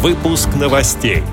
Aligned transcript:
Выпуск 0.00 0.50
новостей. 0.54 1.24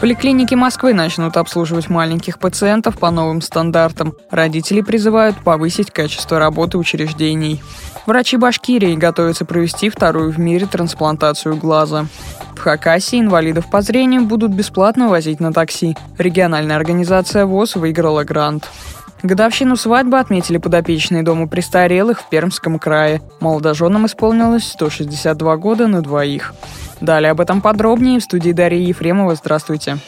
Поликлиники 0.00 0.56
Москвы 0.56 0.94
начнут 0.94 1.36
обслуживать 1.36 1.88
маленьких 1.88 2.40
пациентов 2.40 2.98
по 2.98 3.12
новым 3.12 3.40
стандартам. 3.40 4.14
Родители 4.32 4.80
призывают 4.80 5.36
повысить 5.36 5.92
качество 5.92 6.40
работы 6.40 6.76
учреждений. 6.76 7.62
Врачи 8.04 8.36
Башкирии 8.36 8.96
готовятся 8.96 9.44
провести 9.44 9.90
вторую 9.90 10.32
в 10.32 10.40
мире 10.40 10.66
трансплантацию 10.66 11.56
глаза. 11.56 12.06
В 12.56 12.58
Хакасии 12.58 13.20
инвалидов 13.20 13.70
по 13.70 13.80
зрению 13.80 14.22
будут 14.22 14.50
бесплатно 14.50 15.08
возить 15.08 15.38
на 15.38 15.52
такси. 15.52 15.96
Региональная 16.18 16.74
организация 16.74 17.46
ВОЗ 17.46 17.76
выиграла 17.76 18.24
грант. 18.24 18.68
Годовщину 19.22 19.76
свадьбы 19.76 20.18
отметили 20.18 20.56
подопечные 20.56 21.22
дома 21.22 21.46
престарелых 21.46 22.20
в 22.20 22.28
Пермском 22.30 22.78
крае. 22.78 23.20
Молодоженам 23.40 24.06
исполнилось 24.06 24.66
162 24.68 25.56
года 25.56 25.86
на 25.88 26.02
двоих. 26.02 26.54
Далее 27.00 27.30
об 27.30 27.40
этом 27.40 27.60
подробнее 27.60 28.20
в 28.20 28.22
студии 28.22 28.52
Дарьи 28.52 28.82
Ефремова. 28.82 29.34
Здравствуйте. 29.34 29.98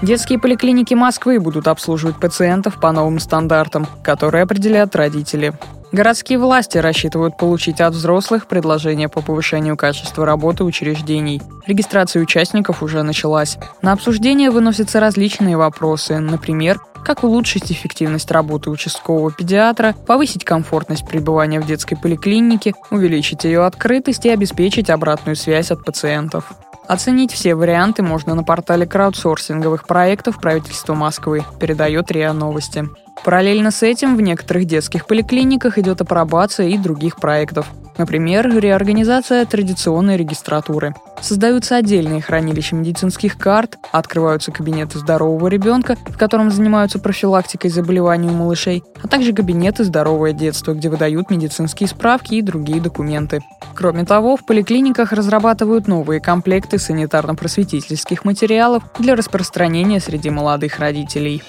Детские 0.00 0.38
поликлиники 0.38 0.94
Москвы 0.94 1.38
будут 1.38 1.68
обслуживать 1.68 2.18
пациентов 2.18 2.80
по 2.80 2.90
новым 2.90 3.20
стандартам, 3.20 3.86
которые 4.02 4.42
определяют 4.42 4.96
родители. 4.96 5.52
Городские 5.92 6.38
власти 6.38 6.78
рассчитывают 6.78 7.36
получить 7.36 7.82
от 7.82 7.92
взрослых 7.92 8.46
предложения 8.46 9.10
по 9.10 9.20
повышению 9.20 9.76
качества 9.76 10.24
работы 10.24 10.64
учреждений. 10.64 11.42
Регистрация 11.66 12.22
участников 12.22 12.82
уже 12.82 13.02
началась. 13.02 13.58
На 13.82 13.92
обсуждение 13.92 14.50
выносятся 14.50 15.00
различные 15.00 15.58
вопросы, 15.58 16.18
например, 16.18 16.80
как 17.04 17.24
улучшить 17.24 17.70
эффективность 17.70 18.30
работы 18.30 18.70
участкового 18.70 19.32
педиатра, 19.32 19.94
повысить 20.06 20.44
комфортность 20.44 21.06
пребывания 21.06 21.60
в 21.60 21.66
детской 21.66 21.96
поликлинике, 21.96 22.72
увеличить 22.90 23.44
ее 23.44 23.66
открытость 23.66 24.24
и 24.24 24.30
обеспечить 24.30 24.88
обратную 24.88 25.36
связь 25.36 25.70
от 25.70 25.84
пациентов. 25.84 26.52
Оценить 26.88 27.32
все 27.32 27.54
варианты 27.54 28.02
можно 28.02 28.34
на 28.34 28.44
портале 28.44 28.86
краудсорсинговых 28.86 29.86
проектов 29.86 30.40
правительства 30.40 30.94
Москвы, 30.94 31.44
передает 31.60 32.10
РИА 32.10 32.32
Новости. 32.32 32.88
Параллельно 33.24 33.70
с 33.70 33.82
этим 33.82 34.16
в 34.16 34.20
некоторых 34.20 34.64
детских 34.64 35.06
поликлиниках 35.06 35.78
идет 35.78 36.00
апробация 36.00 36.68
и 36.68 36.76
других 36.76 37.16
проектов. 37.16 37.66
Например, 37.98 38.48
реорганизация 38.48 39.44
традиционной 39.44 40.16
регистратуры. 40.16 40.94
Создаются 41.20 41.76
отдельные 41.76 42.22
хранилища 42.22 42.74
медицинских 42.74 43.36
карт, 43.36 43.76
открываются 43.92 44.50
кабинеты 44.50 44.98
здорового 44.98 45.46
ребенка, 45.48 45.96
в 46.06 46.16
котором 46.16 46.50
занимаются 46.50 46.98
профилактикой 46.98 47.70
заболеваний 47.70 48.28
у 48.28 48.32
малышей, 48.32 48.82
а 49.02 49.08
также 49.08 49.32
кабинеты 49.32 49.84
«Здоровое 49.84 50.32
детство», 50.32 50.72
где 50.72 50.88
выдают 50.88 51.30
медицинские 51.30 51.88
справки 51.88 52.34
и 52.34 52.42
другие 52.42 52.80
документы. 52.80 53.40
Кроме 53.74 54.04
того, 54.04 54.36
в 54.36 54.46
поликлиниках 54.46 55.12
разрабатывают 55.12 55.86
новые 55.86 56.20
комплекты 56.20 56.78
санитарно-просветительских 56.78 58.20
материалов 58.24 58.82
для 58.98 59.14
распространения 59.14 60.00
среди 60.00 60.30
молодых 60.30 60.78
родителей. 60.78 61.42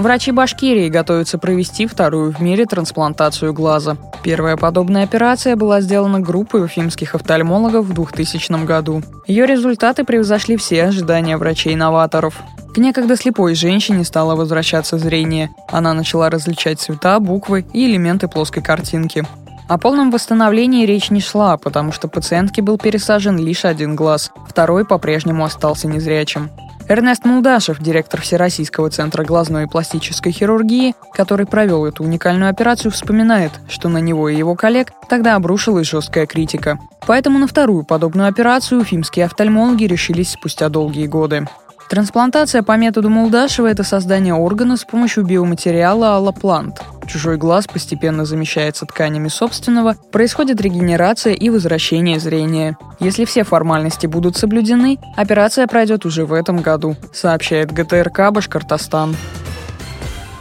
Врачи 0.00 0.30
Башкирии 0.30 0.88
готовятся 0.88 1.36
провести 1.36 1.86
вторую 1.86 2.32
в 2.32 2.40
мире 2.40 2.64
трансплантацию 2.64 3.52
глаза. 3.52 3.98
Первая 4.22 4.56
подобная 4.56 5.04
операция 5.04 5.56
была 5.56 5.82
сделана 5.82 6.20
группой 6.20 6.64
уфимских 6.64 7.14
офтальмологов 7.14 7.84
в 7.84 7.92
2000 7.92 8.64
году. 8.64 9.02
Ее 9.26 9.44
результаты 9.44 10.04
превзошли 10.04 10.56
все 10.56 10.84
ожидания 10.84 11.36
врачей-новаторов. 11.36 12.34
К 12.72 12.78
некогда 12.78 13.14
слепой 13.14 13.54
женщине 13.54 14.04
стало 14.04 14.36
возвращаться 14.36 14.96
зрение. 14.96 15.50
Она 15.68 15.92
начала 15.92 16.30
различать 16.30 16.80
цвета, 16.80 17.20
буквы 17.20 17.66
и 17.74 17.84
элементы 17.84 18.26
плоской 18.26 18.62
картинки. 18.62 19.26
О 19.68 19.76
полном 19.76 20.10
восстановлении 20.10 20.86
речь 20.86 21.10
не 21.10 21.20
шла, 21.20 21.58
потому 21.58 21.92
что 21.92 22.08
пациентке 22.08 22.62
был 22.62 22.78
пересажен 22.78 23.36
лишь 23.36 23.66
один 23.66 23.96
глаз, 23.96 24.32
второй 24.48 24.86
по-прежнему 24.86 25.44
остался 25.44 25.88
незрячим. 25.88 26.50
Эрнест 26.90 27.24
Мулдашев, 27.24 27.78
директор 27.78 28.20
Всероссийского 28.20 28.90
центра 28.90 29.22
глазной 29.22 29.62
и 29.62 29.66
пластической 29.68 30.32
хирургии, 30.32 30.96
который 31.12 31.46
провел 31.46 31.86
эту 31.86 32.02
уникальную 32.02 32.50
операцию, 32.50 32.90
вспоминает, 32.90 33.52
что 33.68 33.88
на 33.88 33.98
него 33.98 34.28
и 34.28 34.36
его 34.36 34.56
коллег 34.56 34.90
тогда 35.08 35.36
обрушилась 35.36 35.88
жесткая 35.88 36.26
критика. 36.26 36.80
Поэтому 37.06 37.38
на 37.38 37.46
вторую 37.46 37.84
подобную 37.84 38.28
операцию 38.28 38.80
уфимские 38.80 39.26
офтальмологи 39.26 39.84
решились 39.84 40.32
спустя 40.32 40.68
долгие 40.68 41.06
годы. 41.06 41.46
Трансплантация 41.88 42.64
по 42.64 42.76
методу 42.76 43.08
Мулдашева– 43.08 43.66
это 43.68 43.84
создание 43.84 44.34
органа 44.34 44.76
с 44.76 44.82
помощью 44.82 45.24
биоматериала 45.24 46.16
аллоплант. 46.16 46.82
Чужой 47.10 47.38
глаз 47.38 47.66
постепенно 47.66 48.24
замещается 48.24 48.86
тканями 48.86 49.26
собственного, 49.26 49.96
происходит 50.12 50.60
регенерация 50.60 51.32
и 51.32 51.50
возвращение 51.50 52.20
зрения. 52.20 52.78
Если 53.00 53.24
все 53.24 53.42
формальности 53.42 54.06
будут 54.06 54.36
соблюдены, 54.36 54.96
операция 55.16 55.66
пройдет 55.66 56.06
уже 56.06 56.24
в 56.24 56.32
этом 56.32 56.58
году, 56.58 56.94
сообщает 57.12 57.72
ГТРК 57.72 58.30
«Башкортостан». 58.30 59.16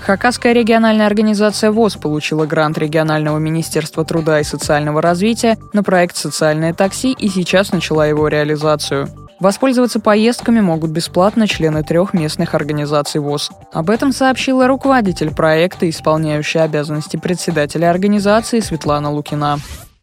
Хакасская 0.02 0.54
региональная 0.54 1.08
организация 1.08 1.72
ВОЗ 1.72 1.96
получила 1.96 2.46
грант 2.46 2.78
регионального 2.78 3.40
министерства 3.40 4.06
труда 4.06 4.40
и 4.40 4.44
социального 4.44 5.02
развития 5.02 5.58
на 5.74 5.82
проект 5.82 6.18
«Социальное 6.18 6.76
такси» 6.76 7.14
и 7.14 7.30
сейчас 7.30 7.72
начала 7.72 8.06
его 8.06 8.28
реализацию. 8.28 9.10
Воспользоваться 9.40 10.02
поездками 10.02 10.60
могут 10.60 10.92
бесплатно 10.92 11.48
члены 11.48 11.84
трех 11.84 12.14
местных 12.14 12.56
организаций 12.56 13.22
ВОЗ. 13.22 13.52
Об 13.72 13.90
этом 13.90 14.12
сообщила 14.12 14.68
руководитель 14.68 15.34
проекта, 15.34 15.90
исполняющая 15.90 16.64
обязанности 16.64 17.18
председателя 17.18 17.90
организации 17.90 18.60
Светлана 18.60 19.10
Лукина. 19.12 19.56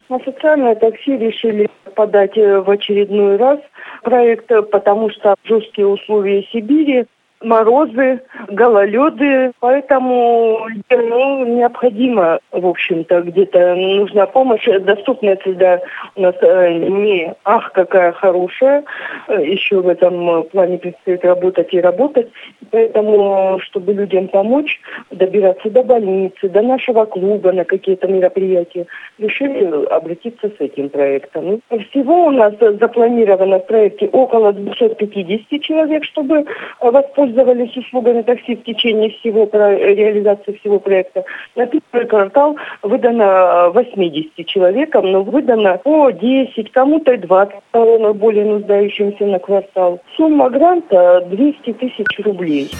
На 0.09 0.19
социальное 0.19 0.73
такси 0.75 1.17
решили 1.17 1.69
подать 1.95 2.37
э, 2.37 2.61
в 2.61 2.69
очередной 2.69 3.37
раз 3.37 3.59
проект, 4.03 4.47
потому 4.71 5.09
что 5.11 5.35
жесткие 5.43 5.85
условия 5.87 6.43
Сибири 6.51 7.05
морозы, 7.41 8.21
гололеды, 8.49 9.51
поэтому 9.59 10.67
ну, 10.89 11.45
необходимо, 11.45 12.39
в 12.51 12.65
общем-то, 12.65 13.21
где-то 13.21 13.75
нужна 13.75 14.25
помощь. 14.25 14.65
Доступная 14.81 15.37
среда 15.43 15.81
у 16.15 16.21
нас 16.21 16.35
э, 16.41 16.73
не 16.73 17.33
ах, 17.45 17.71
какая 17.73 18.11
хорошая, 18.11 18.83
еще 19.27 19.81
в 19.81 19.87
этом 19.87 20.43
плане 20.45 20.77
предстоит 20.77 21.23
работать 21.23 21.73
и 21.73 21.81
работать. 21.81 22.29
Поэтому, 22.71 23.59
чтобы 23.61 23.93
людям 23.93 24.27
помочь 24.27 24.79
добираться 25.11 25.69
до 25.69 25.83
больницы, 25.83 26.49
до 26.49 26.61
нашего 26.61 27.05
клуба 27.05 27.51
на 27.51 27.65
какие-то 27.65 28.07
мероприятия, 28.07 28.87
решили 29.19 29.85
обратиться 29.85 30.49
с 30.49 30.59
этим 30.59 30.89
проектом. 30.89 31.61
Всего 31.89 32.25
у 32.25 32.31
нас 32.31 32.53
запланировано 32.59 33.59
в 33.59 33.67
проекте 33.67 34.07
около 34.07 34.53
250 34.53 35.61
человек, 35.61 36.03
чтобы 36.03 36.45
воспользоваться 36.81 37.26
пользовались 37.27 37.75
услугами 37.75 38.21
такси 38.21 38.55
в 38.55 38.63
течение 38.63 39.09
всего 39.19 39.49
реализации 39.51 40.57
всего 40.59 40.79
проекта. 40.79 41.23
На 41.55 41.65
первый 41.65 42.07
квартал 42.07 42.55
выдано 42.81 43.69
80 43.73 44.45
человекам, 44.45 45.11
но 45.11 45.23
выдано 45.23 45.77
по 45.83 46.11
10, 46.11 46.71
кому-то 46.71 47.13
и 47.13 47.17
20 47.17 47.55
талонов 47.71 48.17
более 48.17 48.45
нуждающимся 48.45 49.25
на 49.25 49.39
квартал. 49.39 49.99
Сумма 50.15 50.49
гранта 50.49 51.25
200 51.29 51.73
тысяч 51.73 52.19
рублей. 52.23 52.71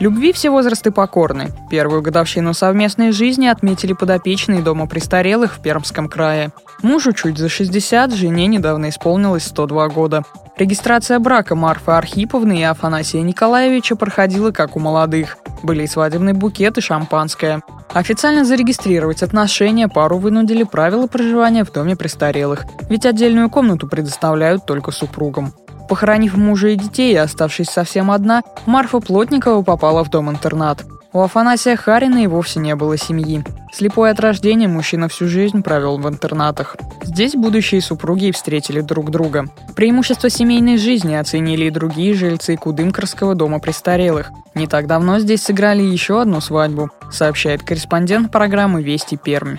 Любви 0.00 0.32
все 0.32 0.50
возрасты 0.50 0.90
покорны. 0.90 1.50
Первую 1.70 2.02
годовщину 2.02 2.54
совместной 2.54 3.12
жизни 3.12 3.46
отметили 3.46 3.92
подопечные 3.92 4.60
дома 4.60 4.88
престарелых 4.88 5.54
в 5.54 5.62
Пермском 5.62 6.08
крае. 6.08 6.50
Мужу 6.82 7.12
чуть 7.12 7.38
за 7.38 7.48
60, 7.48 8.12
жене 8.12 8.48
недавно 8.48 8.88
исполнилось 8.88 9.44
102 9.44 9.88
года. 9.90 10.22
Регистрация 10.56 11.18
брака 11.18 11.54
Марфы 11.54 11.92
Архиповны 11.92 12.60
и 12.60 12.62
Афанасия 12.62 13.22
Николаевича 13.22 13.96
проходила 13.96 14.50
как 14.50 14.76
у 14.76 14.80
молодых. 14.80 15.38
Были 15.62 15.84
и 15.84 15.86
свадебный 15.86 16.34
букет, 16.34 16.76
и 16.76 16.80
шампанское. 16.80 17.62
Официально 17.92 18.44
зарегистрировать 18.44 19.22
отношения 19.22 19.88
пару 19.88 20.18
вынудили 20.18 20.64
правила 20.64 21.06
проживания 21.06 21.64
в 21.64 21.72
доме 21.72 21.96
престарелых, 21.96 22.66
ведь 22.88 23.06
отдельную 23.06 23.48
комнату 23.48 23.88
предоставляют 23.88 24.66
только 24.66 24.90
супругам. 24.90 25.54
Похоронив 25.88 26.36
мужа 26.36 26.68
и 26.68 26.76
детей 26.76 27.12
и 27.12 27.16
оставшись 27.16 27.68
совсем 27.68 28.10
одна, 28.10 28.42
Марфа 28.66 29.00
Плотникова 29.00 29.62
попала 29.62 30.04
в 30.04 30.10
дом-интернат. 30.10 30.84
У 31.14 31.20
Афанасия 31.20 31.76
Харина 31.76 32.24
и 32.24 32.26
вовсе 32.26 32.58
не 32.58 32.74
было 32.74 32.96
семьи. 32.96 33.44
Слепой 33.70 34.10
от 34.10 34.20
рождения 34.20 34.66
мужчина 34.66 35.08
всю 35.08 35.26
жизнь 35.26 35.62
провел 35.62 35.98
в 35.98 36.08
интернатах. 36.08 36.76
Здесь 37.02 37.34
будущие 37.34 37.82
супруги 37.82 38.30
встретили 38.30 38.80
друг 38.80 39.10
друга. 39.10 39.44
Преимущество 39.76 40.30
семейной 40.30 40.78
жизни 40.78 41.14
оценили 41.14 41.66
и 41.66 41.70
другие 41.70 42.14
жильцы 42.14 42.56
Кудымкарского 42.56 43.34
дома 43.34 43.58
престарелых. 43.58 44.30
Не 44.54 44.66
так 44.66 44.86
давно 44.86 45.18
здесь 45.18 45.42
сыграли 45.42 45.82
еще 45.82 46.22
одну 46.22 46.40
свадьбу, 46.40 46.88
сообщает 47.10 47.62
корреспондент 47.62 48.32
программы 48.32 48.82
«Вести 48.82 49.16
Пермь». 49.16 49.58